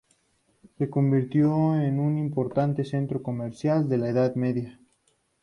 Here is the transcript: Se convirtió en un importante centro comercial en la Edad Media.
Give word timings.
Se 0.79 0.89
convirtió 0.89 1.79
en 1.79 1.99
un 1.99 2.17
importante 2.17 2.85
centro 2.85 3.21
comercial 3.21 3.85
en 3.93 4.01
la 4.01 4.09
Edad 4.09 4.33
Media. 4.33 4.79